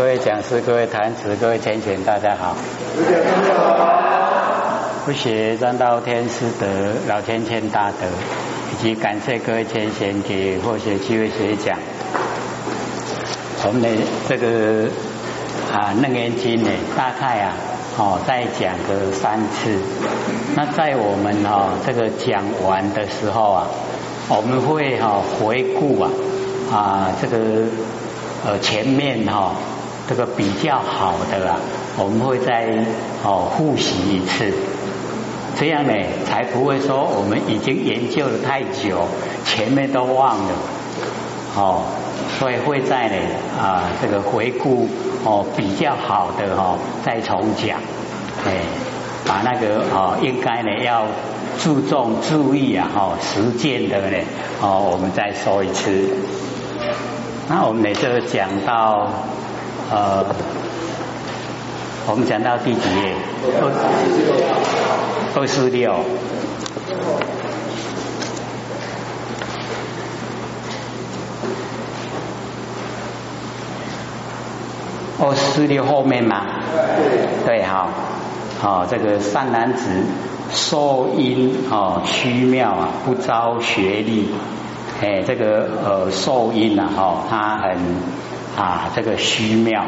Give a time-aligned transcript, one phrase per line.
[0.00, 2.56] 各位讲师、各位坛子、各位天贤，大家好。
[5.04, 6.66] 不学让道天师德，
[7.06, 8.06] 老天谦大德，
[8.72, 11.78] 以及感谢各位天贤给获学机会学讲。
[13.66, 13.88] 我们的
[14.26, 14.88] 这个
[15.70, 17.52] 啊楞严经呢，大概啊
[17.98, 19.78] 哦再讲个三次。
[20.56, 23.66] 那在我们哦这个讲完的时候啊，
[24.30, 26.10] 我们会哈回顾啊
[26.72, 27.36] 啊这个
[28.46, 29.52] 呃前面哈。
[30.10, 31.56] 这个比较好的啊，
[31.96, 32.66] 我们会再
[33.22, 34.52] 哦复习一次，
[35.56, 35.92] 这样呢
[36.26, 39.06] 才不会说我们已经研究的太久，
[39.44, 40.52] 前面都忘了，
[41.56, 41.82] 哦，
[42.40, 43.14] 所以会在呢
[43.56, 44.88] 啊这个回顾
[45.24, 47.78] 哦比较好的哈再重讲，
[48.44, 48.66] 哎，
[49.24, 51.06] 把那个哦应该呢要
[51.60, 54.18] 注重注意啊哦实践的呢
[54.60, 56.04] 哦我们再说一次，
[57.48, 59.08] 那我们呢就讲到。
[59.92, 60.24] 呃，
[62.06, 63.12] 我们讲到第几页？
[65.34, 65.92] 二四六。
[75.18, 76.46] 二四六后面嘛？
[77.44, 77.88] 对，哈，
[78.60, 79.90] 好，这个善男子
[80.52, 84.32] 受因哦虚妙啊，不招学历，
[85.02, 88.29] 哎，这个呃受因啊，哈，他很。
[88.56, 89.84] 啊，这个虚妙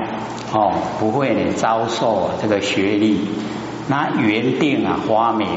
[0.53, 3.21] 哦，不会呢遭受这个学历。
[3.89, 5.49] 那原定啊，花明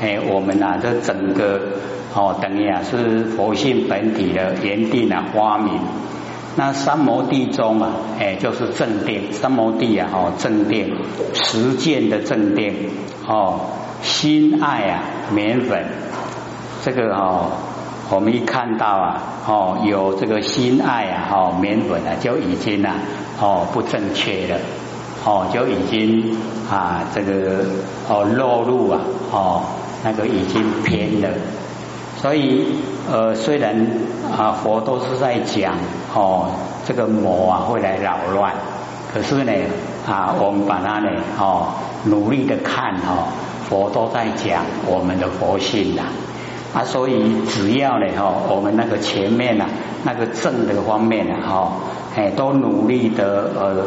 [0.00, 1.60] 哎，我们啊，这整个
[2.14, 5.80] 哦，等于啊是佛性本体的原定啊，花明。
[6.56, 9.32] 那三摩地中啊，哎，就是正定。
[9.32, 10.96] 三摩地啊，哦，正定
[11.34, 12.90] 实践的正定
[13.26, 13.60] 哦，
[14.02, 15.02] 心爱啊，
[15.34, 15.84] 绵粉
[16.84, 17.50] 这个哦。
[18.10, 22.94] 我们一看到啊，哦，有这个心爱啊，哦，绵粉啊，就已经啊，
[23.40, 24.58] 哦，不正确了，
[25.24, 26.36] 哦，就已经
[26.70, 27.64] 啊，这个
[28.08, 29.00] 哦，落入啊，
[29.32, 29.62] 哦，
[30.04, 31.28] 那个已经偏了。
[32.16, 32.76] 所以
[33.10, 33.74] 呃，虽然
[34.36, 35.74] 啊，佛都是在讲
[36.14, 36.50] 哦，
[36.86, 38.52] 这个魔啊会来扰乱，
[39.12, 39.52] 可是呢
[40.06, 41.68] 啊，我们把它呢哦，
[42.04, 43.28] 努力的看哦，
[43.68, 46.02] 佛都在讲我们的佛性呐。
[46.02, 46.12] 啊，
[46.74, 49.66] 啊所以只要呢，哈，我们那个前面呐，
[50.02, 51.72] 那个正的方面呢，哈，
[52.16, 53.86] 哎，都努力的呃，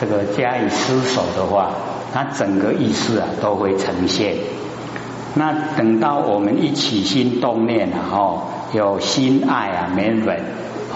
[0.00, 1.70] 这个加以施守的话，
[2.12, 4.34] 它整个意识啊都会呈现。
[5.34, 8.42] 那等到我们一起心动念了，哈，
[8.72, 10.40] 有心爱啊，绵粉，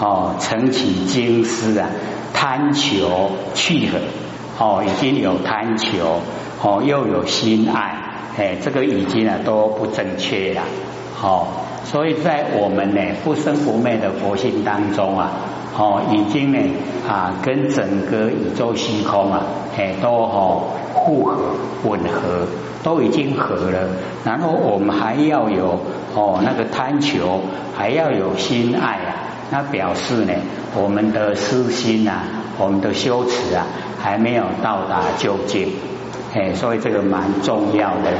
[0.01, 1.87] 哦，成起经思啊，
[2.33, 3.99] 贪求去合，
[4.59, 6.19] 哦，已经有贪求，
[6.61, 7.95] 哦，又有心爱，
[8.37, 10.63] 哎，这个已经啊都不正确了。
[11.21, 11.45] 哦，
[11.83, 15.31] 所以在我们呢不生不灭的佛性当中啊，
[15.77, 16.57] 哦，已经呢
[17.07, 19.43] 啊跟整个宇宙虚空啊，
[19.77, 21.37] 哎都哦互合
[21.83, 22.47] 吻合，
[22.83, 23.89] 都已经合了。
[24.25, 25.79] 然后我们还要有
[26.15, 27.41] 哦那个贪求，
[27.77, 29.13] 还要有心爱啊，
[29.51, 30.33] 那表示呢
[30.75, 32.23] 我们的私心啊，
[32.57, 33.67] 我们的修持啊，
[34.01, 35.71] 还没有到达究竟。
[36.33, 38.11] 哎，所以这个蛮重要的。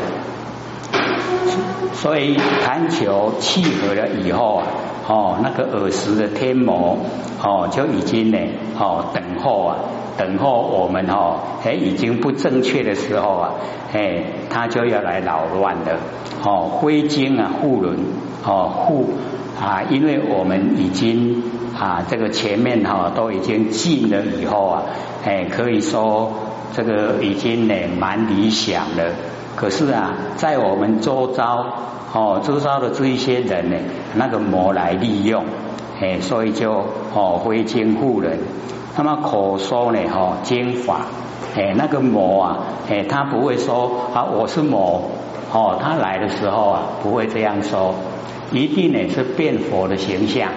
[1.93, 4.67] 所以贪求契合了以后啊，
[5.07, 6.97] 哦，那个耳石的天魔
[7.43, 8.37] 哦，就已经呢，
[8.79, 9.77] 哦，等候啊，
[10.17, 13.51] 等候我们哦，哎，已经不正确的时候啊，
[13.93, 15.97] 哎，他就要来扰乱的，
[16.43, 17.97] 哦，灰精啊，护轮，
[18.45, 19.09] 哦，护
[19.59, 21.43] 啊，因为我们已经
[21.77, 24.83] 啊，这个前面哈都已经尽了以后啊，
[25.23, 26.31] 哎，可以说
[26.73, 29.11] 这个已经呢蛮理想的。
[29.61, 31.63] 可是啊，在我们周遭
[32.13, 33.77] 哦，周遭的这一些人呢，
[34.15, 35.43] 那个魔来利用，
[36.01, 36.83] 哎，所以就
[37.13, 38.39] 哦挥金护人。
[38.97, 41.01] 那么口说呢，哈经法，
[41.55, 42.57] 哎，那个魔啊，
[42.89, 45.11] 哎，他不会说啊我是魔，
[45.53, 47.93] 哦，他来的时候啊，不会这样说，
[48.51, 50.49] 一定呢是变佛的形象，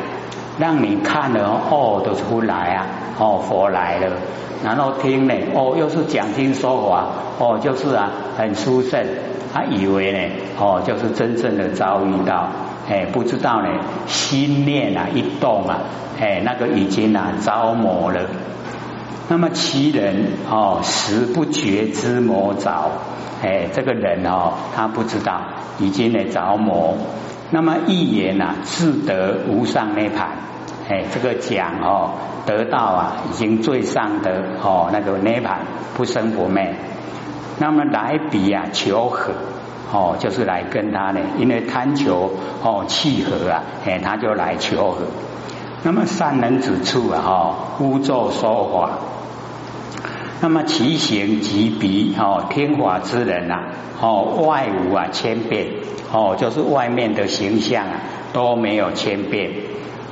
[0.58, 2.86] 让你看了哦都出来啊，
[3.18, 4.16] 哦佛来了。
[4.64, 7.06] 然后听呢，哦，又是讲经说法，
[7.38, 9.04] 哦，就是啊，很殊胜。
[9.52, 12.48] 他以为呢，哦，就是真正的遭遇到，
[12.88, 13.68] 哎，不知道呢，
[14.06, 15.80] 心念啊一动啊，
[16.18, 18.22] 哎，那个已经啊着魔了。
[19.28, 22.90] 那么其人哦，时不觉知魔着，
[23.42, 25.40] 哎，这个人哦，他不知道
[25.78, 26.96] 已经呢着魔。
[27.50, 30.30] 那么一言啊，自得无上涅盘，
[30.88, 32.10] 哎，这个讲哦。
[32.46, 35.60] 得到啊，已经最上的哦，那个涅盘
[35.96, 36.74] 不生不灭。
[37.56, 39.32] 那么来比啊，求和
[39.90, 45.06] 哦，就是来跟他呢，因为贪求哦契合啊，哎，他就来求和。
[45.84, 48.90] 那么善人之处啊，哈，污咒说法，
[50.42, 53.68] 那么其行即彼哦，天法之人呐，
[54.02, 55.66] 哦外无啊千变
[56.12, 58.00] 哦，就是外面的形象啊
[58.34, 59.50] 都没有千变。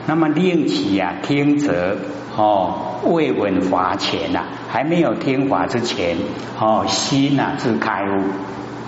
[0.07, 1.97] 那么令其啊听者
[2.37, 6.17] 哦未闻法前呐，还没有听法之前
[6.59, 8.23] 哦心呐是开悟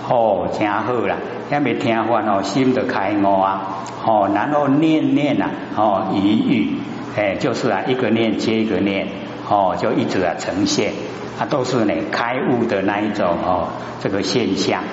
[0.09, 1.17] 哦，真好啦，
[1.49, 6.73] 还没听法哦心的开悟啊哦，然后念念呐哦一语
[7.17, 9.07] 哎就是啊一个念接一个念
[9.49, 10.91] 哦就一直啊呈现。
[11.37, 13.67] 它都是呢开悟的那一种哦，
[14.01, 14.83] 这个现象。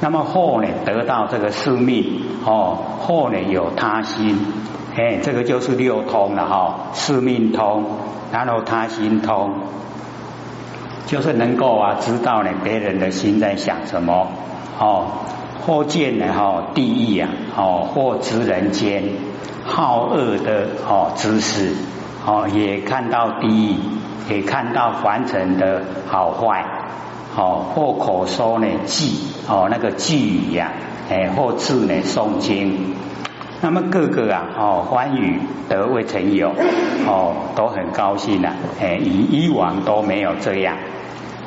[0.00, 4.38] 那么后呢得到这个四命哦，后呢有他心，
[4.96, 7.84] 哎，这个就是六通了哈，四命通，
[8.32, 9.54] 然后他心通，
[11.06, 14.28] 就是能够啊知道呢别人的心在想什么
[14.78, 15.06] 哦。
[15.66, 19.02] 或见呢哈地狱啊哦，或知人间
[19.64, 21.74] 好恶的哦知识
[22.24, 23.76] 哦，也看到地狱。
[24.28, 26.62] 可以看到凡尘的好坏，
[27.38, 29.16] 哦，或口说呢记
[29.48, 30.72] 哦那个句语呀，
[31.08, 32.96] 哎，或字呢诵经，
[33.60, 35.38] 那么各个啊哦欢愉
[35.68, 36.50] 得未曾有
[37.06, 40.76] 哦都很高兴呐，哎，以以往都没有这样，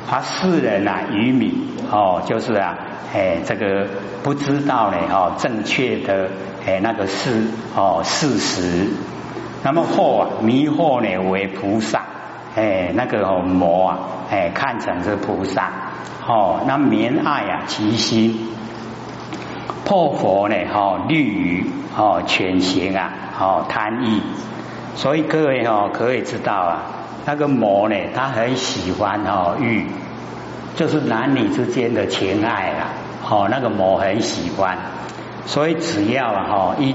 [0.08, 1.52] 他世人啊愚迷
[1.90, 2.78] 哦就是啊
[3.12, 3.86] 哎这个
[4.22, 6.30] 不知道呢哦正确的
[6.66, 8.88] 哎那个事哦事实，
[9.62, 12.06] 那么后啊迷惑呢为菩萨。
[12.54, 13.98] 哎，那个哦魔啊，
[14.30, 15.70] 哎，看成是菩萨
[16.26, 16.60] 哦。
[16.66, 18.48] 那绵爱啊，其心
[19.84, 23.10] 破佛呢，哈，律于哦，全行啊，
[23.40, 24.20] 哦，贪欲。
[24.94, 26.82] 所以各位哦，可以知道啊，
[27.24, 29.86] 那个魔呢，他很喜欢哦欲，
[30.76, 32.88] 就是男女之间的情爱啊，
[33.28, 34.76] 哦，那个魔很喜欢。
[35.46, 36.94] 所以只要啊哈一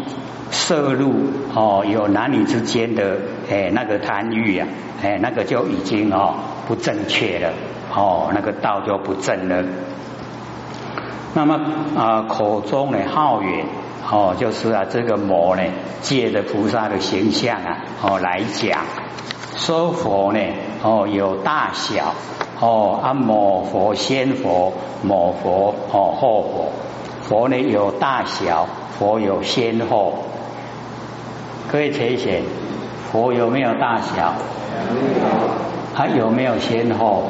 [0.51, 1.13] 摄入
[1.53, 3.17] 哦，有男女之间的
[3.49, 4.67] 哎那个贪欲啊。
[4.99, 6.33] 哎，那个就已经哦
[6.67, 7.53] 不正确了，
[7.95, 9.63] 哦，那个道就不正了。
[11.35, 11.59] 那么
[11.95, 13.67] 啊，口中的好远，
[14.09, 15.61] 哦，就是啊这个魔呢
[16.01, 18.85] 借着菩萨的形象啊，哦来讲
[19.55, 20.39] 说佛呢，
[20.81, 22.15] 哦有大小，
[22.59, 24.73] 哦啊某佛先佛，
[25.03, 26.71] 某佛哦后佛，
[27.21, 28.67] 佛呢有大小，
[28.97, 30.23] 佛有先后，
[31.69, 32.43] 可以写写，
[33.11, 34.33] 佛有没有大小？
[35.93, 37.23] 还有没有先后？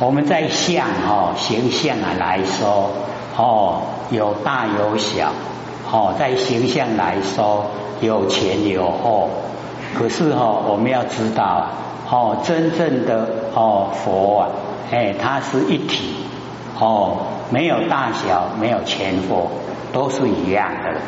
[0.00, 2.90] 我们在相哈形象啊来说，
[3.36, 5.32] 哦有大有小，
[5.90, 7.66] 哦在形象来说
[8.00, 9.28] 有前有后。
[9.98, 11.66] 可是哈我们要知道，
[12.10, 14.48] 哦真正的哦佛啊，
[14.92, 16.14] 哎它是一体，
[16.78, 19.50] 哦没有大小，没有前后，
[19.92, 21.00] 都是一样的。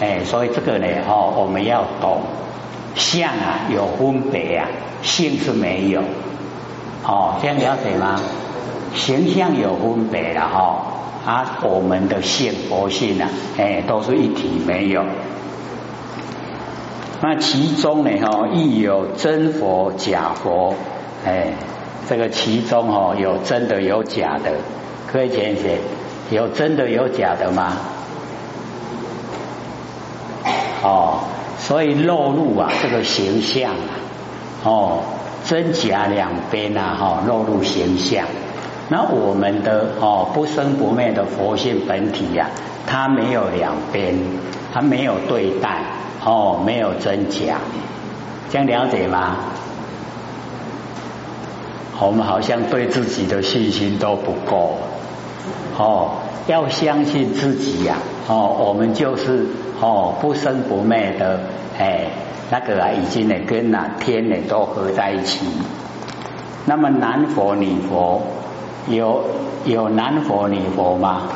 [0.00, 2.22] 哎所以这个呢哦我们要懂。
[2.94, 4.66] 相啊有分别啊，
[5.02, 6.00] 性是没有，
[7.04, 8.18] 哦，这样了解吗？
[8.96, 10.86] 形象有分别了哈，
[11.24, 15.04] 啊，我们的性佛性啊，哎，都是一体没有。
[17.20, 20.74] 那其中呢，哈，亦有真佛假佛，
[21.24, 21.52] 哎，
[22.08, 24.54] 这个其中哦，有真的有假的，
[25.06, 27.76] 可以解释，有真的有假的吗？
[30.88, 31.20] 哦。
[31.58, 33.92] 所以露入啊，这个形象啊，
[34.64, 35.00] 哦，
[35.44, 38.24] 真假两边啊，哈，露入形象。
[38.88, 42.48] 那我们的哦不生不灭的佛性本体呀，
[42.86, 44.14] 它没有两边，
[44.72, 45.82] 它没有对待，
[46.24, 47.58] 哦，没有真假，
[48.48, 49.36] 这样了解吗？
[52.00, 54.78] 我们好像对自己的信心都不够，
[55.76, 56.12] 哦，
[56.46, 57.96] 要相信自己呀，
[58.28, 59.46] 哦，我们就是。
[59.80, 61.38] 哦，不生不灭的，
[61.78, 62.10] 哎，
[62.50, 65.46] 那个啊，已经呢跟那天呢都合在一起。
[66.66, 68.20] 那么男佛女佛
[68.88, 69.22] 有
[69.64, 71.28] 有男佛女佛吗？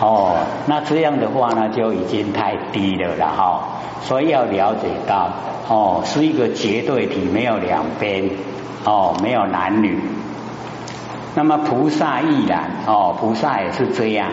[0.00, 3.68] 哦，那这样的话呢就已经太低了了哈。
[4.00, 5.30] 所以要了解到，
[5.68, 8.30] 哦，是一个绝对体，没有两边，
[8.86, 10.00] 哦，没有男女。
[11.34, 14.30] 那么菩萨亦然，哦，菩萨也是这样。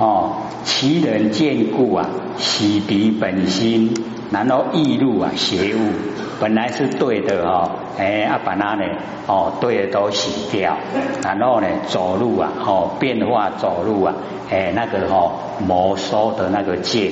[0.00, 0.32] 哦，
[0.64, 3.92] 其人见故啊，洗涤本心，
[4.30, 5.92] 然后易入啊邪物，
[6.40, 8.82] 本来是对的哦，哎啊把它呢
[9.26, 10.74] 哦对的都洗掉，
[11.22, 14.14] 然后呢走路啊哦变化走路啊，
[14.50, 15.32] 哎那个哦
[15.66, 17.10] 魔收的那个戒，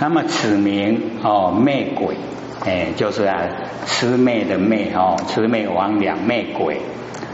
[0.00, 2.16] 那么此名哦魅鬼，
[2.64, 3.42] 哎就是啊
[3.86, 6.80] 魑魅的魅哦魑魅魍魉魅鬼，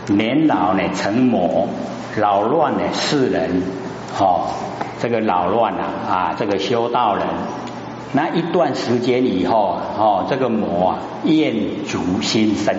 [0.09, 1.69] 年老呢成魔，
[2.19, 3.63] 扰乱呢世人。
[4.19, 4.47] 哦，
[5.01, 7.27] 这个扰乱啊啊，这个修道人
[8.13, 12.77] 那一段时间以后哦，这个魔啊厌足心生，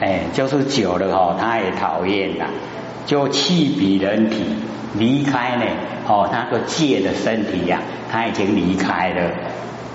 [0.00, 2.46] 哎，就是久了哦，他也讨厌了，
[3.06, 4.44] 就弃彼人体
[4.94, 5.64] 离开呢
[6.06, 7.80] 哦，那个借的身体呀，
[8.12, 9.30] 他已经离开了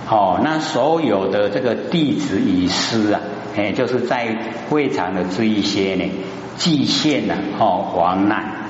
[0.10, 0.39] 哦。
[0.43, 3.22] 那所有的这个弟子与师啊，
[3.55, 4.36] 哎，就是在
[4.69, 6.10] 会场的这一些呢，
[6.57, 8.64] 祭献了哦，亡难，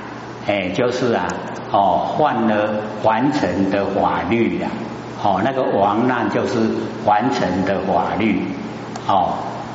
[0.46, 1.26] 哎，就是啊
[1.72, 2.70] 哦，换了
[3.02, 4.68] 完成的法律呀。
[5.22, 6.58] 哦，那个亡难就是
[7.04, 8.42] 完成的法律，
[9.08, 9.34] 哦，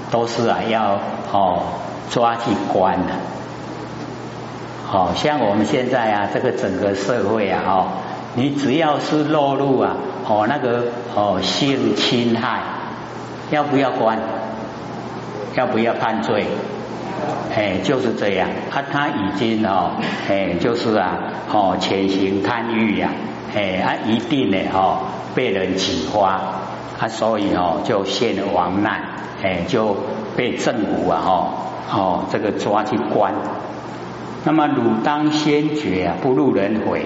[0.09, 0.99] 都是啊要
[1.33, 1.63] 哦
[2.09, 3.13] 抓去关的。
[4.85, 7.87] 好像我们现在啊，这个整个社会啊，哦，
[8.35, 9.95] 你只要是落入啊，
[10.27, 10.83] 哦那个
[11.15, 12.59] 哦性侵害，
[13.49, 14.17] 要不要关？
[15.55, 16.45] 要不要判罪？
[17.55, 19.91] 哎，就是这样，他他已经哦，
[20.29, 21.17] 哎，就是啊，
[21.51, 23.09] 哦潜行贪欲呀，
[23.55, 24.99] 哎，他一定呢哦。
[25.33, 26.41] 被人启发，
[26.99, 29.01] 他所以哦就陷了亡难，
[29.41, 29.95] 哎就
[30.35, 31.53] 被政府啊哦
[31.89, 33.33] 哦这个抓去关。
[34.43, 37.05] 那么汝当先觉啊，不入轮回。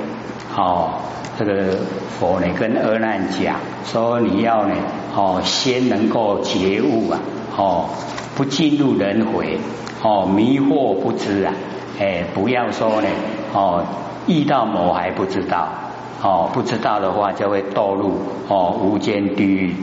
[0.57, 0.89] 哦，
[1.37, 1.77] 这个
[2.19, 4.73] 佛呢跟阿难讲说，你要呢
[5.15, 7.19] 哦先能够觉悟啊，
[7.55, 7.89] 哦
[8.35, 9.59] 不进入轮回，
[10.03, 11.53] 哦迷惑不知啊，
[11.99, 13.07] 哎不要说呢
[13.53, 13.83] 哦
[14.27, 15.69] 遇到魔还不知道。
[16.23, 18.13] 哦，不知道的话就会堕入
[18.47, 19.75] 哦无间地狱。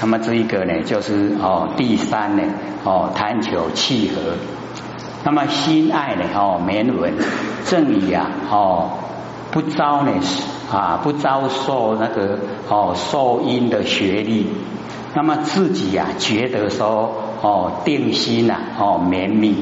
[0.00, 2.42] 那么这一个呢，就是哦第三呢
[2.84, 4.34] 哦贪求契合。
[5.24, 7.14] 那么心爱呢哦绵稳
[7.64, 8.90] 正理啊哦
[9.50, 10.12] 不招呢
[10.70, 14.46] 啊不招受那个哦受因的学历。
[15.14, 19.56] 那么自己啊觉得说哦定心呐哦绵密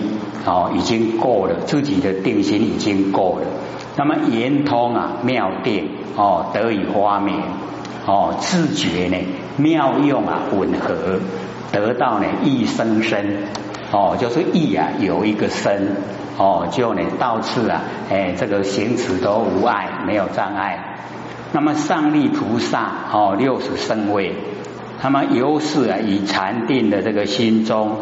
[0.46, 3.46] 哦已经够了，自己的定心已经够了。
[3.96, 7.40] 那么圆通啊妙定哦得以发明
[8.06, 9.16] 哦自觉呢
[9.56, 11.20] 妙用啊吻合
[11.72, 13.24] 得到呢一生生
[13.92, 15.96] 哦就是意啊有一个身
[16.36, 20.90] 哦就呢到处啊哎这个行持都无碍没有障碍。
[21.52, 24.34] 那么上利菩萨哦六十生位，
[25.02, 27.96] 那么由是啊以禅定的这个心中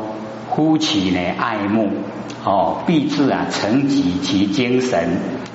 [0.49, 1.90] 呼起呢爱慕
[2.44, 5.08] 哦必至啊沉寂其精神。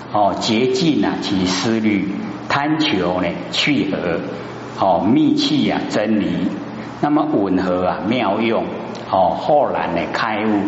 [0.10, 2.08] 哦，洁净啊，其思虑，
[2.48, 4.22] 贪求呢去合，
[4.79, 6.48] 哦，密契呀，真理，
[7.01, 8.63] 那么吻合啊，妙用，
[9.12, 10.62] 哦，豁然呢开悟，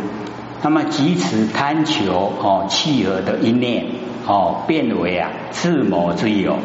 [0.62, 3.86] 那么即此贪求哦，契合的一念，
[4.28, 6.58] 哦，变为啊自谋之有，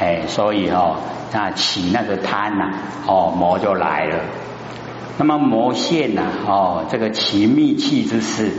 [0.00, 0.96] 哎，所以哦，
[1.32, 2.72] 那起那个贪呐，
[3.06, 4.16] 哦，魔就来了，
[5.18, 8.50] 那么魔现呐，哦，这个其密气之事。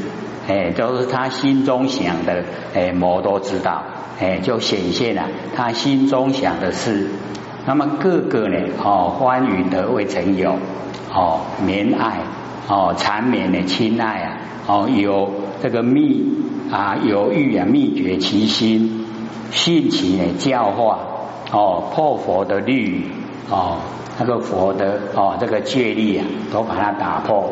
[0.47, 2.43] 哎，都是他心中想的，
[2.73, 3.83] 哎，魔都知道，
[4.19, 7.09] 哎，就显现了他心中想的事。
[7.67, 10.57] 那么各个呢，哦，欢愉得未曾有，
[11.13, 12.21] 哦，绵爱，
[12.67, 15.31] 哦，缠绵的亲爱啊，哦，有
[15.61, 16.25] 这个密
[16.71, 19.05] 啊，有欲啊，秘诀其心，
[19.51, 20.99] 性情呢教化，
[21.51, 23.11] 哦，破佛的律，
[23.49, 23.77] 哦，
[24.17, 27.51] 那个佛的哦，这个戒律啊，都把它打破。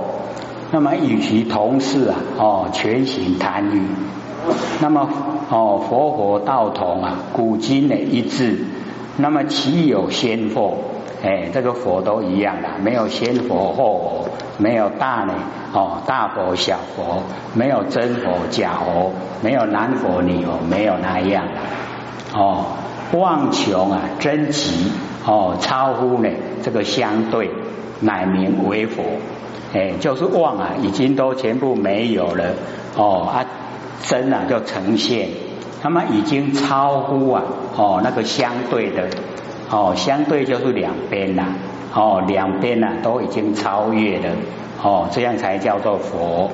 [0.72, 3.82] 那么与其同事啊，哦，全行贪欲。
[4.80, 5.10] 那么
[5.50, 8.66] 哦，佛佛道同啊，古今的一致。
[9.18, 10.78] 那么岂有先佛？
[11.22, 15.34] 哎，这个佛都一样的，没有先佛后佛，没有大呢
[15.74, 22.64] 哦，大佛小佛，没有真佛假佛，没有男佛女佛，没有那样的哦。
[23.14, 24.92] 妄穷啊，真极
[25.26, 26.30] 哦，超乎呢
[26.64, 27.50] 这个相对，
[28.02, 29.04] 乃名为佛。
[29.74, 32.46] 哎，就是妄啊，已经都全部没有了
[32.96, 33.46] 哦啊，
[34.02, 35.30] 真啊就呈现，
[35.84, 37.44] 那么已经超乎啊
[37.76, 39.08] 哦那个相对的
[39.70, 41.54] 哦，相对就是两边呐
[41.94, 44.36] 哦，两边呐都已经超越了
[44.82, 46.52] 哦，这样才叫做佛。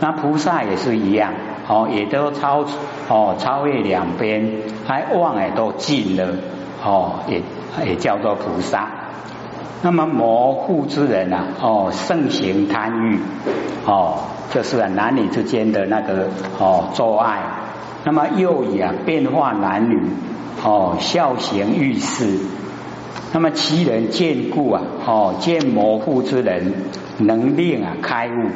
[0.00, 1.32] 那菩萨也是一样
[1.68, 2.64] 哦，也都超
[3.08, 4.50] 哦超越两边，
[4.86, 6.28] 还望哎都尽了
[6.84, 7.42] 哦，也
[7.86, 8.88] 也叫做菩萨。
[9.84, 13.18] 那么模糊之人呐，哦，盛行贪欲，
[13.84, 14.18] 哦，
[14.52, 16.28] 就是男女之间的那个
[16.58, 17.40] 哦做爱，
[18.04, 20.00] 那么又以啊变化男女，
[20.64, 22.38] 哦孝行欲事，
[23.32, 26.74] 那么其人见故啊，哦见模糊之人
[27.18, 28.50] 能令啊开悟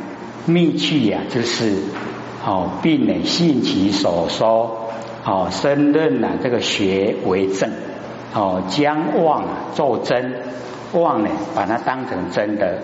[0.46, 1.82] 密趣啊之事，
[2.46, 4.88] 哦并能信其所说，
[5.24, 7.70] 哦深认啊这个学为正，
[8.32, 10.34] 哦将妄啊作真。
[10.92, 12.78] 妄呢，把它当成真的。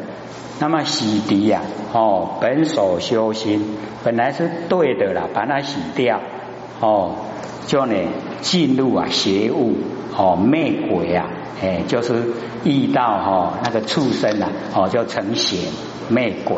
[0.59, 6.21] 那么洗涤呀，哦，本所修心本来是对的啦，把它洗掉，
[6.81, 7.13] 哦，
[7.67, 7.95] 就呢
[8.41, 9.77] 进入啊邪物，
[10.17, 11.31] 哦魅鬼啊，
[11.63, 12.15] 哎，就是
[12.65, 15.69] 遇到哈那个畜生啊，哦就成邪
[16.09, 16.57] 魅鬼，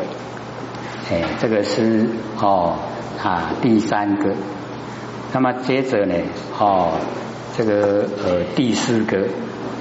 [1.11, 2.09] 哎，这个是
[2.41, 2.77] 哦
[3.23, 4.35] 啊第三个。
[5.33, 6.15] 那么接着呢，
[6.59, 6.93] 哦
[7.57, 9.27] 这个呃第四个，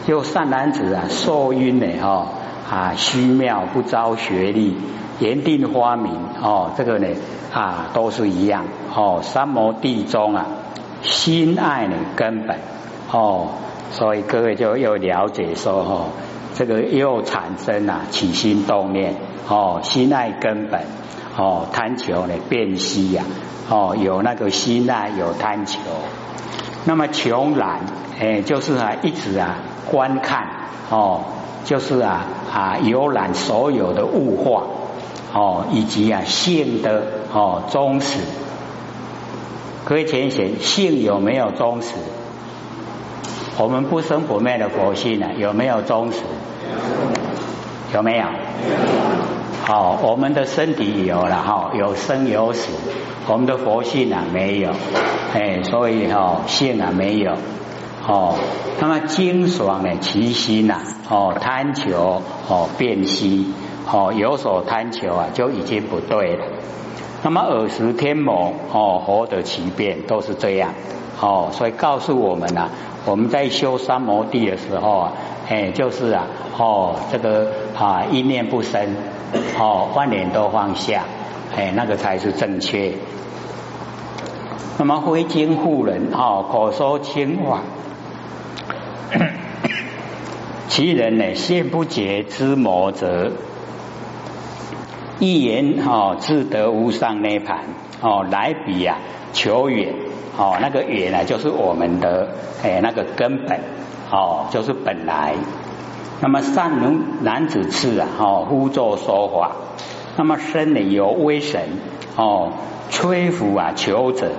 [0.05, 2.27] 就善男子啊受晕呢，哈
[2.69, 4.75] 啊虚妙不招学历，
[5.19, 7.07] 言定花明，哦这个呢
[7.53, 8.65] 啊都是一样，
[8.95, 10.47] 哦三摩地中啊
[11.01, 12.57] 心爱呢根本，
[13.11, 13.47] 哦。
[13.91, 16.07] 所以各位就又了解说哦，
[16.55, 19.13] 这个又产生了起心动念
[19.47, 20.81] 哦，心爱根本
[21.35, 23.23] 哦，贪求呢变息呀
[23.69, 25.79] 哦，有那个心啊有贪求，
[26.85, 27.79] 那么穷懒
[28.19, 29.57] 哎，就是啊一直啊
[29.89, 30.47] 观看
[30.89, 31.21] 哦，
[31.65, 34.63] 就是啊啊游览所有的物化
[35.33, 38.19] 哦，以及啊性的哦忠实，
[39.85, 41.95] 各位浅显性有没有忠实？
[43.57, 46.19] 我们不生不灭的佛性呢，有没有忠实？
[47.93, 48.25] 有没有？
[49.65, 52.73] 好，我们的身体有了哈，有生有死。
[53.29, 54.71] 我们的佛性啊没有，
[55.33, 57.31] 哎，所以哈性啊没有。
[58.05, 58.35] 哦，
[58.81, 59.95] 那么精爽呢？
[60.01, 63.53] 其心呐，哦贪求哦变息，
[63.89, 66.45] 哦有所贪求啊，就已经不对了。
[67.23, 70.73] 那么耳识天魔哦，活得其变，都是这样。
[71.21, 72.69] 哦，所以告诉我们呐。
[73.05, 75.13] 我们在修三摩地的时候啊，
[75.49, 76.25] 哎，就是啊，
[76.57, 78.95] 哦，这个啊，一念不生，
[79.59, 81.03] 哦，万念都放下，
[81.55, 82.93] 哎，那个才是正确。
[84.77, 87.61] 那么非经护人，哦，口说轻话，
[90.67, 93.31] 其人呢，信不解之魔者，
[95.19, 97.59] 一言哦，自得无上涅盘，
[98.01, 98.97] 哦，来比啊，
[99.33, 99.93] 求远。
[100.35, 102.27] 哦，那个远呢，就是我们的
[102.63, 103.59] 哎那个根本，
[104.09, 105.35] 哦，就是本来。
[106.23, 109.51] 那么善能男子次啊，哦，呼作说法。
[110.15, 111.59] 那么身呢有威神，
[112.15, 112.53] 哦，
[112.89, 114.31] 吹拂啊求者，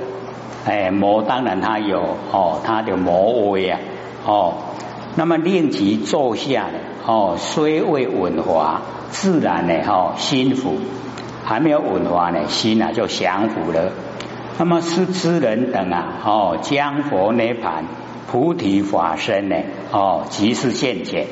[0.64, 2.01] 哎魔当然他有
[2.33, 3.79] 哦，他的魔威啊，
[4.25, 4.55] 哦。
[5.16, 10.77] 那么令其坐下呢，哦，虽未稳华，自然呢，哦，心服，
[11.44, 13.92] 还没有稳华呢，心啊就降服了。
[14.57, 17.85] 那么是知人等啊，哦，将佛涅盘
[18.27, 19.57] 菩提法身呢，
[19.92, 21.27] 哦，即是现前，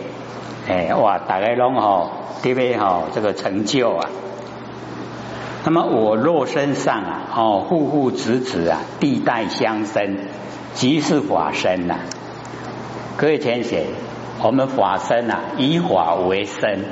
[0.68, 2.10] 哎，哇，大概拢哦，
[2.42, 2.74] 对不对？
[2.74, 4.08] 哦，这个成就啊。
[5.64, 10.18] 那么我肉身上啊，哦，户户子子啊，地带相生，
[10.74, 11.96] 即是法身呐。
[13.16, 13.86] 各位天贤，
[14.42, 16.84] 我们法身啊，以法为身，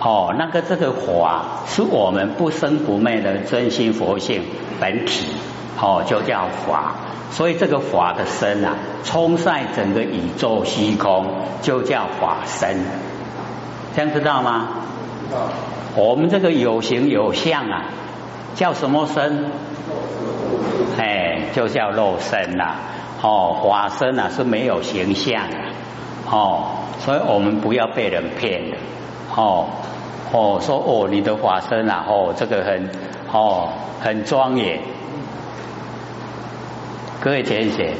[0.00, 4.42] 哦，那个这个法是我们不生不灭的真心佛性
[4.80, 5.26] 本体。
[5.80, 6.94] 哦，就叫法，
[7.30, 11.26] 所以这个法的身啊，冲晒整个宇宙虚空，
[11.62, 12.84] 就叫法身。
[13.94, 14.68] 这样知道吗？
[15.94, 17.84] 我们这个有形有相啊，
[18.54, 19.50] 叫什么身？
[20.96, 22.76] 哎，就叫肉身呐。
[23.22, 25.56] 哦，法身啊是没有形象的。
[26.30, 26.66] 哦，
[27.00, 28.76] 所以我们不要被人骗了。
[29.34, 29.66] 哦
[30.32, 32.90] 哦，说哦，你的法身啊，哦，这个很
[33.32, 33.68] 哦
[34.00, 34.80] 很庄严。
[37.28, 37.92] 各位浅显，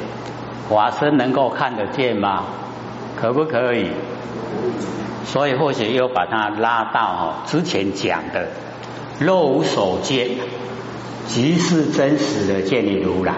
[0.70, 2.46] 法身能够看得见吗？
[3.14, 3.88] 可不可以？
[5.26, 8.48] 所以或许又把它拉到哈之前讲的
[9.18, 10.30] 肉无所见，
[11.26, 13.34] 即是真实的见你如来；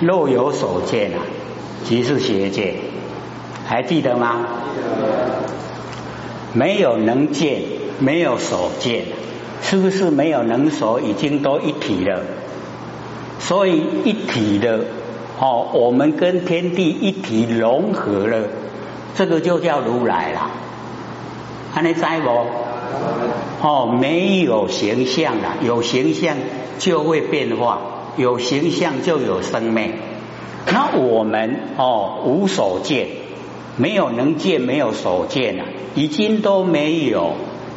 [0.00, 1.20] 肉有所见啊，
[1.84, 2.76] 即是邪见。
[3.66, 4.46] 还记得吗？
[6.54, 7.60] 没有能见，
[7.98, 9.02] 没有所见，
[9.60, 12.22] 是不是没有能所已经都一体了？
[13.46, 14.80] 所以一体的
[15.38, 18.48] 哦，我们跟天地一体融合了，
[19.14, 20.50] 这个就叫如来了。
[21.74, 22.30] 看你在不？
[23.60, 26.36] 哦，没有形象了，有形象
[26.78, 27.80] 就会变化，
[28.16, 29.92] 有形象就有生命。
[30.72, 33.08] 那我们哦，无所见，
[33.76, 37.32] 没有能见，没有所见了，已经都没有，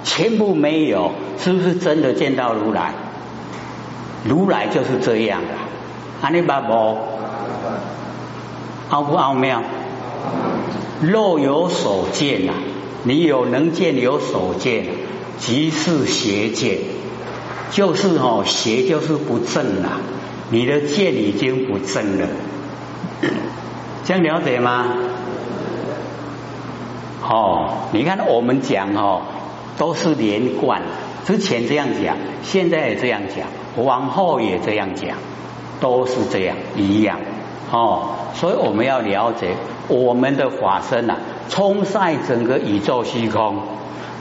[0.06, 2.94] 全部没有，是不是真的见到如来？
[4.28, 5.48] 如来就是这样的，
[6.22, 6.98] 阿弥陀佛，
[8.90, 9.64] 奥不奥妙？
[11.02, 12.54] 若有所见呐，
[13.04, 14.86] 你有能见有所见，
[15.38, 16.80] 即是邪见，
[17.72, 20.00] 就是哦邪就是不正啦，
[20.50, 22.28] 你的见已经不正了，
[24.04, 24.88] 这样了解吗？
[27.22, 29.22] 哦，你看我们讲哦，
[29.78, 30.82] 都是连贯，
[31.26, 33.48] 之前这样讲，现在也这样讲。
[33.78, 35.18] 往后也这样讲，
[35.80, 37.20] 都是这样一样
[37.72, 39.56] 哦，所以我们要了解
[39.88, 41.18] 我们的法身啊，
[41.50, 43.58] 冲晒整个宇宙虚空，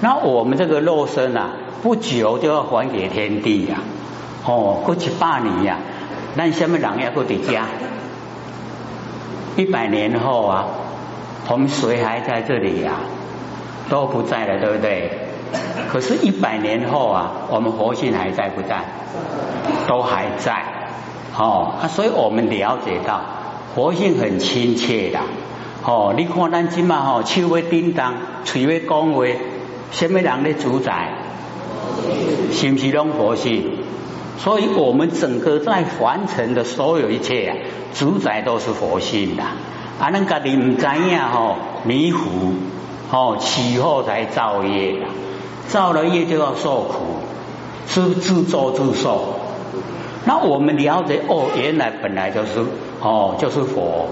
[0.01, 1.51] 那我们这个肉身啊，
[1.83, 3.79] 不久就要还给天地呀。
[4.45, 5.79] 哦，过去百年呀，
[6.35, 7.67] 那下面人要过得家，
[9.57, 10.67] 一百年后啊，
[11.49, 12.93] 我们谁还在这里呀？
[13.89, 15.26] 都不在了，对不对？
[15.93, 18.85] 可是，一百年后啊，我们佛性还在不在？
[19.87, 20.65] 都还在。
[21.39, 23.21] 哦，啊，所以我们了解到
[23.75, 25.21] 活性很亲切的。
[25.85, 29.25] 哦，你看咱今嘛吼，手要叮当，嘴要讲话，
[29.93, 31.15] 什么人咧主宰？
[32.53, 33.79] 是不是拢佛性？
[34.39, 37.57] 所以我们整个在凡尘的所有一切啊，
[37.95, 39.43] 主宰都是佛性的。
[39.43, 42.55] 啊，恁家己唔知影吼，迷糊，
[43.11, 44.97] 哦，起后才造业，
[45.69, 46.95] 造了业就要受苦，
[47.87, 49.41] 是自作自受。
[50.25, 52.65] 那我们了解哦，原来本来就是
[53.01, 54.09] 哦，就是佛。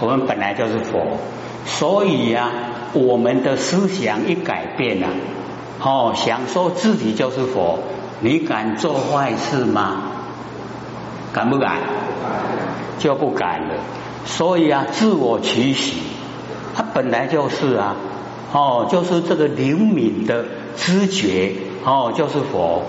[0.00, 1.18] 我们本来就是佛，
[1.66, 2.50] 所以呀，
[2.92, 5.08] 我们的思想一改变了，
[5.82, 7.80] 哦，想说自己就是佛，
[8.20, 10.02] 你敢做坏事吗？
[11.32, 11.78] 敢不敢？
[13.00, 13.74] 就不敢了。
[14.24, 15.94] 所以啊，自我取喜，
[16.76, 17.96] 它本来就是啊，
[18.52, 20.44] 哦，就是这个灵敏的
[20.78, 21.52] 知觉，
[21.84, 22.82] 哦，就是佛，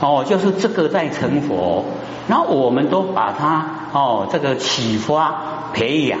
[0.00, 1.84] 哦，就是这个在成佛。
[2.28, 6.20] 那我们都把它哦，这个启发培养。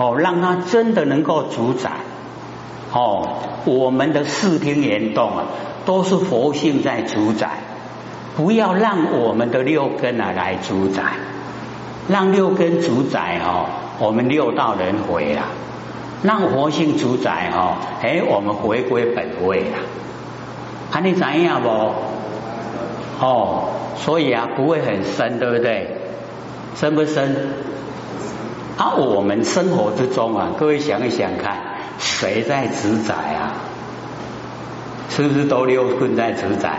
[0.00, 1.90] 哦，让它真的能够主宰
[2.92, 3.28] 哦，
[3.64, 5.44] 我们的视听联动啊，
[5.86, 7.50] 都是佛性在主宰。
[8.36, 11.02] 不要让我们的六根啊来主宰，
[12.08, 13.66] 让六根主宰哦，
[13.98, 15.46] 我们六道轮回啊，
[16.22, 19.78] 让佛性主宰哦，哎，我们回归本位了。
[20.90, 21.68] 啊，你怎样不？
[23.20, 25.96] 哦，所以啊，不会很深，对不对？
[26.76, 27.54] 深不深？
[28.76, 31.56] 啊，我们生活之中啊，各位想一想看，
[31.98, 33.54] 谁在主宰啊？
[35.10, 36.78] 是不是都六根在主宰？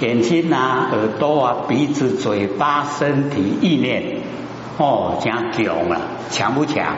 [0.00, 4.20] 眼睛啊、耳朵啊、鼻子、嘴巴、身体、意念，
[4.78, 6.94] 哦，讲强了，强不强？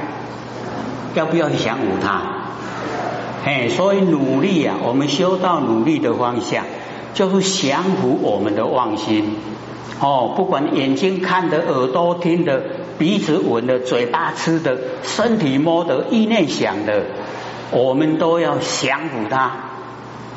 [1.15, 2.36] 要不要降服它？
[3.47, 6.65] 哎，所以努力啊，我们修道努力的方向，
[7.15, 9.37] 就是降服我们的妄心。
[10.01, 12.63] 哦，不管眼睛看的、耳朵听的。
[12.99, 17.05] 鼻子闻的，嘴巴吃的，身体摸的，意念想的，
[17.71, 19.53] 我们都要降服他，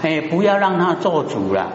[0.01, 1.71] 哎，不要让他做主了，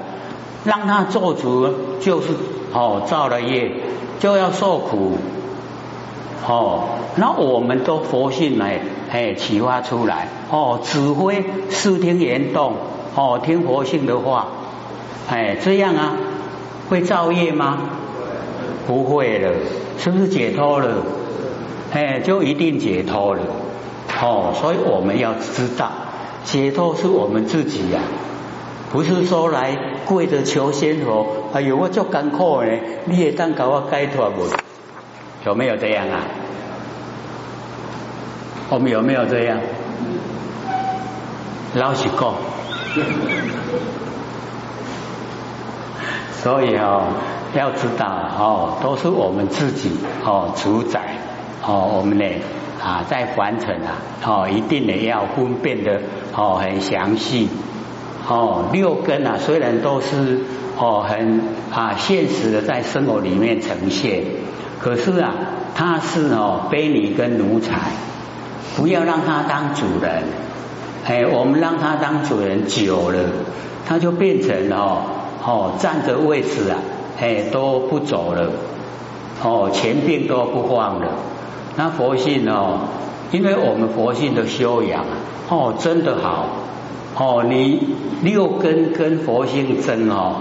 [0.63, 2.35] 让他做主就是
[2.75, 3.73] 哦造了业
[4.21, 5.17] 就要受苦，
[6.47, 6.85] 哦，
[7.17, 8.79] 那我们都佛性来
[9.15, 12.73] 哎启发出来，哦，指挥视听言动，
[13.15, 14.49] 哦，听佛性的话，
[15.29, 16.17] 哎，这样啊，
[16.91, 17.79] 会造业吗？
[18.89, 19.53] 不会了，
[19.99, 21.07] 是不是解脱了？
[21.93, 23.43] 哎，就一定解脱了。
[24.21, 25.93] 哦，所以我们要知道，
[26.43, 28.01] 解脱是我们自己呀，
[28.91, 31.25] 不是说来跪着求仙佛。
[31.53, 32.69] 哎呦，我做艰苦呢，
[33.05, 34.43] 你也当给我解脱不？
[35.47, 36.19] 有没有这样啊？
[38.75, 39.57] 我们有没有这样？
[41.75, 42.35] 老实讲，
[46.43, 47.03] 所以哦。
[47.57, 48.05] 要知道
[48.37, 49.93] 哦，都是我们自己
[50.25, 51.15] 哦主宰
[51.65, 52.25] 哦，我们呢
[52.83, 53.95] 啊在凡尘啊
[54.27, 56.01] 哦，一定呢要分辨的
[56.35, 57.49] 哦很详细
[58.29, 58.71] 哦。
[58.73, 60.41] 六根啊虽然都是
[60.77, 64.25] 哦很啊现实的在生活里面呈现，
[64.81, 65.33] 可是啊
[65.77, 67.93] 它是哦卑女跟奴才，
[68.77, 70.23] 不要让它当主人。
[71.07, 73.19] 哎，我们让它当主人久了，
[73.87, 75.03] 它就变成哦
[75.45, 76.79] 哦站着位置啊。
[77.21, 78.51] 哎，都不走了，
[79.43, 81.07] 哦，前边都不晃了。
[81.77, 82.89] 那佛性哦，
[83.31, 85.05] 因为我们佛性的修养
[85.49, 86.49] 哦，真的好
[87.17, 87.45] 哦。
[87.49, 90.35] 你六根跟佛性争哦，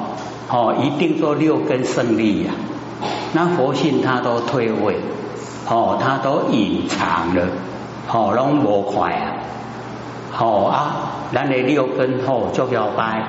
[0.49, 2.51] 哦，一定说六根胜利呀。
[3.33, 4.95] 那佛性它都退位，
[5.69, 7.47] 哦，它都隐藏了，
[8.11, 9.33] 哦，拢无快啊。
[10.31, 10.95] 好啊，
[11.31, 13.23] 咱的六根后就要拜，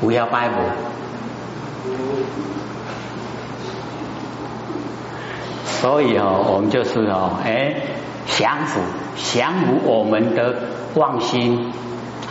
[0.00, 0.56] 不要拜不。
[5.64, 7.74] 所以哦，我们就是哦，哎，
[8.26, 8.80] 降服
[9.16, 10.54] 降服我们的
[10.94, 11.72] 妄心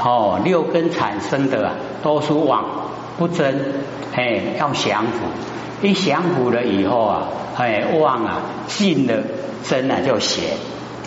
[0.03, 1.71] 哦，六根产生的
[2.03, 2.63] 都是妄
[3.17, 3.59] 不真，
[4.13, 5.25] 哎，要降服。
[5.81, 7.23] 一降服了以后啊，
[7.57, 9.23] 哎，妄啊尽了，
[9.63, 10.57] 真啊就显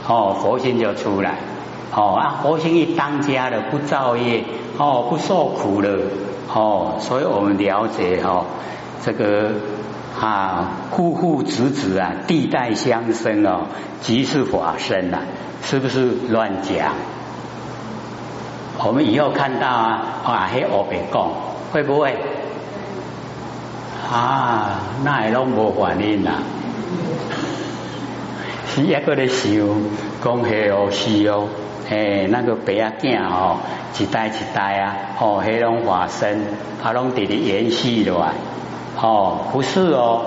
[0.07, 1.37] 哦，佛心就出来
[1.95, 4.45] 哦啊，佛心一当家了，不造业
[4.79, 5.99] 哦，不受苦了
[6.53, 8.45] 哦，所以我们了解哦。
[9.05, 9.51] 这个
[10.21, 13.67] 啊，户户子子啊，地代相生哦，
[14.01, 15.21] 即是法身啊，
[15.63, 16.95] 是不是乱讲？
[18.85, 21.31] 我们以后看到啊，啊，黑我别讲，
[21.73, 22.17] 会不会？
[24.13, 26.33] 啊，那也拢无反应啦。
[28.75, 29.53] 是一个咧想，
[30.25, 31.47] 讲黑哦是哦，
[31.91, 33.59] 诶，那个白仔囝哦，
[33.99, 36.41] 一代一代啊，哦，黑龙化身，
[36.83, 38.33] 啊，拢直直延续落来，
[38.99, 40.23] 哦，不是哦，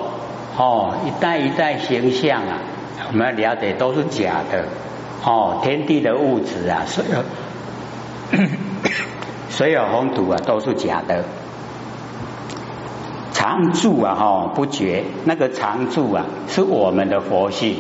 [0.58, 2.60] 哦，一代一代形象啊，
[3.12, 4.66] 我们要了解都是假的，
[5.26, 7.24] 哦，天地的物质啊，所有
[9.50, 11.24] 所有红土啊，都是假的。
[13.34, 15.04] 常住啊，哈，不绝。
[15.24, 17.76] 那个常住啊，是我们的佛性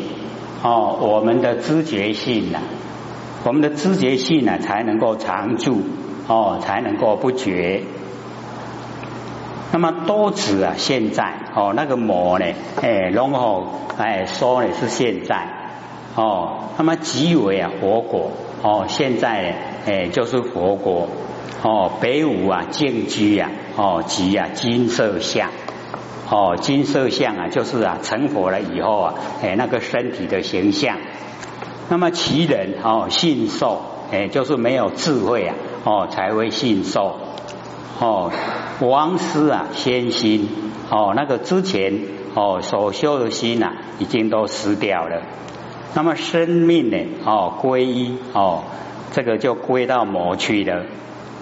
[0.65, 2.57] 哦，我们的知觉性呐，
[3.43, 5.83] 我们的知觉性呢，才能够常住
[6.27, 7.83] 哦，才能够不绝。
[9.71, 12.45] 那么多子啊，现在哦，那个魔呢，
[12.81, 15.47] 哎，然后哎说呢是现在
[16.15, 18.31] 哦，那么即为啊佛果
[18.63, 21.07] 哦，现在呢，哎就是佛果。
[21.63, 25.49] 哦，北五啊，净居啊，哦，即啊，金色相，
[26.29, 30.97] 哦，金色相啊，就是啊，成佛了以后啊，哎，那个身体的形象。
[31.87, 37.19] 那么其人哦，信受，哎，就是没有智慧啊，哦，才会信受。
[37.99, 38.31] 哦，
[38.79, 40.49] 王师啊，先心，
[40.89, 42.01] 哦，那个之前
[42.33, 45.21] 哦所修的心呐，已经都失掉了。
[45.93, 48.63] 那么生命呢，哦，归一，哦，
[49.11, 50.85] 这个就归到魔去了。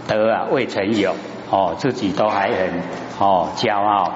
[0.08, 1.16] 德啊未曾有
[1.50, 2.82] 哦，自己都还很
[3.18, 4.12] 哦骄傲。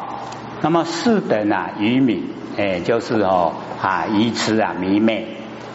[0.62, 2.24] 那么四等啊愚民，
[2.58, 5.28] 哎，就是哦啊愚痴啊迷昧。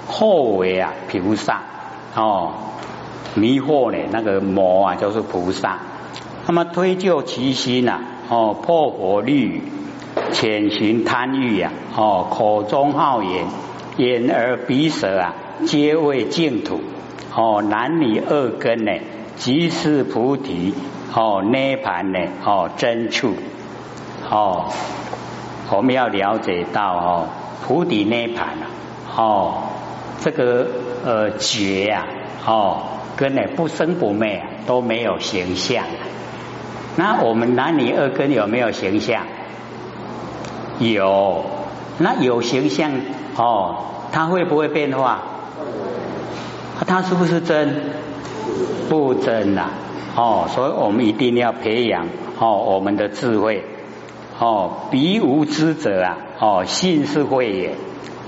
[0.07, 1.63] 后为啊菩萨
[2.15, 2.55] 哦
[3.35, 5.79] 迷惑呢那个魔啊就是菩萨。
[6.47, 9.63] 那么推就其心呐哦破佛律，
[10.33, 13.47] 潜行贪欲呀哦口中好言，
[13.97, 16.81] 眼耳鼻舌啊皆为净土
[17.35, 18.93] 哦男女二根呢。
[19.37, 20.75] 即是菩提
[21.15, 23.35] 哦，涅盘呢哦，真处
[24.33, 24.73] 哦，
[25.71, 27.29] 我们要了解到哦，
[27.67, 28.65] 菩提涅盘啊
[29.15, 29.63] 哦，
[30.23, 30.67] 这个
[31.05, 32.07] 呃觉呀
[32.47, 32.79] 哦，
[33.15, 35.85] 跟呢不生不灭啊都没有形象。
[36.97, 39.27] 那我们男女二根有没有形象？
[40.79, 41.45] 有，
[41.99, 42.91] 那有形象
[43.37, 43.77] 哦，
[44.13, 45.21] 它会不会变化？
[46.87, 47.93] 它是不是真？
[48.89, 49.69] 不真呐，
[50.17, 52.07] 哦，所以我们一定要培养
[52.39, 53.65] 哦我们的智慧
[54.43, 57.75] 哦，彼无知者啊，哦信是慧也，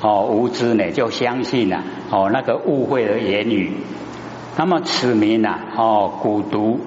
[0.00, 3.72] 哦无知呢就相信了哦那个误会的言语，
[4.56, 6.78] 那么此名呐哦蛊毒，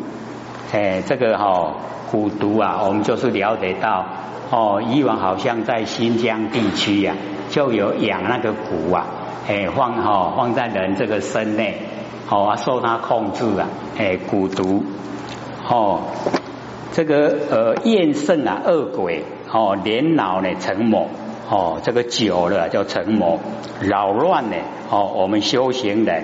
[0.71, 1.75] 哎这个哈
[2.09, 4.05] 蛊毒啊，我们就是了解到
[4.49, 7.13] 哦以往好像在新疆地区呀
[7.49, 9.07] 就有养那个蛊啊，
[9.45, 11.81] 哎放哈放在人这个身内。
[12.27, 14.83] 好啊，受他控制啊，哎，蛊毒，
[15.69, 16.01] 哦，
[16.93, 21.07] 这个呃，厌胜啊，恶鬼，哦，年老呢成魔，
[21.49, 23.39] 哦，这个久了就成魔，
[23.81, 24.55] 扰乱呢，
[24.89, 26.23] 哦，我们修行人，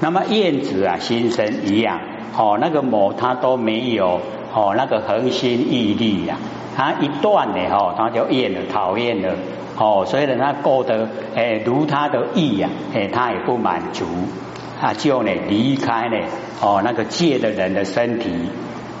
[0.00, 2.00] 那么燕子啊，心生一样，
[2.36, 4.20] 哦，那个魔它都没有，
[4.54, 6.36] 哦，那个恒心毅力呀，
[6.76, 9.34] 它一断呢，哦，它就厌了，讨厌了，
[9.76, 14.04] 哦，所以呢，他过得，哎，如他的意呀，哎，他也不满足。
[14.80, 16.16] 啊，就呢离开呢
[16.60, 18.30] 哦那个借的人的身体，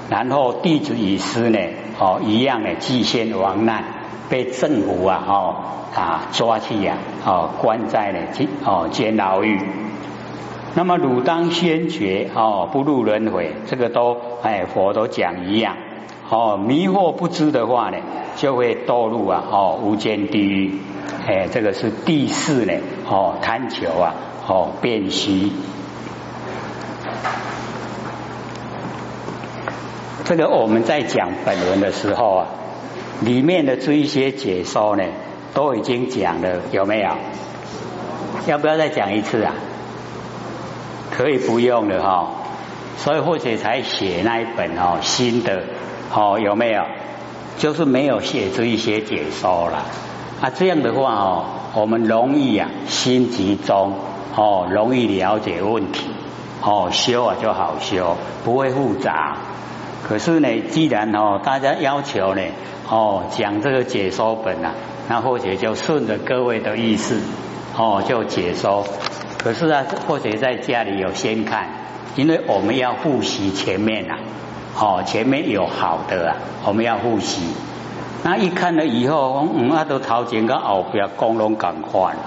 [0.08, 1.58] 然后弟子与师呢
[1.98, 3.84] 哦一样的祭先亡难，
[4.28, 5.56] 被政府啊哦
[5.94, 9.60] 啊抓去呀哦关在呢监哦监牢狱。
[10.74, 15.76] 那么汝当先觉哦不入轮回，这个都哎佛都讲一样
[16.30, 17.98] 哦迷惑不知的话呢，
[18.36, 20.78] 就会堕入啊哦无间地狱。
[21.26, 22.72] 哎，这个是第四呢
[23.08, 24.14] 哦贪求啊。
[24.50, 25.52] 哦，辨析
[30.28, 32.46] 这个我们在讲本文的时候啊，
[33.22, 35.02] 里面的这一些解说呢，
[35.54, 37.12] 都已经讲了，有没有？
[38.46, 39.54] 要不要再讲一次啊？
[41.10, 42.28] 可以不用了哈，
[42.98, 45.62] 所以或者才写那一本哦新的
[46.14, 46.82] 哦有没有？
[47.56, 49.86] 就是没有写这一些解说了
[50.42, 53.94] 啊，这样的话哦，我们容易啊心集中。
[54.36, 56.04] 哦，容易了解问题，
[56.62, 59.38] 哦，修啊就好修，不会复杂。
[60.06, 62.42] 可是呢，既然哦大家要求呢，
[62.88, 64.74] 哦讲这个解说本啊，
[65.08, 67.20] 那或者就顺着各位的意思，
[67.76, 68.84] 哦就解说。
[69.38, 71.68] 可是啊，或者在家里有先看，
[72.16, 74.18] 因为我们要复习前面啊，
[74.78, 77.42] 哦前面有好的啊，我们要复习。
[78.24, 82.18] 那一看了以后，嗯，阿都头前跟后边讲拢赶快了，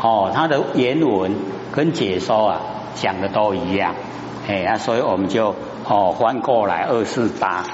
[0.00, 1.34] 哦，他的原文
[1.74, 2.60] 跟解说啊
[2.94, 3.94] 讲的都一样，
[4.48, 5.54] 哎啊，所以我们就
[5.86, 7.64] 哦翻过来二四八。